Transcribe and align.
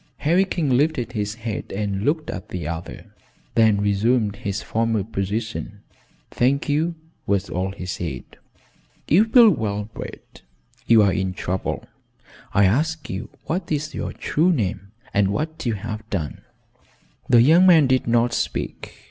Harry 0.17 0.45
King 0.45 0.75
lifted 0.75 1.11
his 1.11 1.35
head 1.35 1.71
and 1.71 2.01
looked 2.01 2.31
at 2.31 2.49
the 2.49 2.67
other, 2.67 3.13
then 3.53 3.79
resumed 3.79 4.37
his 4.37 4.63
former 4.63 5.03
position. 5.03 5.81
"Thank 6.31 6.67
you," 6.67 6.95
was 7.27 7.51
all 7.51 7.69
he 7.71 7.85
said. 7.85 8.23
"You've 9.07 9.31
been 9.31 9.57
well 9.57 9.83
bred. 9.93 10.41
You're 10.87 11.13
in 11.13 11.35
trouble. 11.35 11.85
I 12.51 12.65
ask 12.65 13.11
you 13.11 13.29
what 13.45 13.71
is 13.71 13.93
your 13.93 14.11
true 14.11 14.51
name 14.51 14.91
and 15.13 15.27
what 15.27 15.67
you 15.67 15.75
have 15.75 16.09
done?" 16.09 16.41
The 17.29 17.43
young 17.43 17.67
man 17.67 17.85
did 17.85 18.07
not 18.07 18.33
speak. 18.33 18.95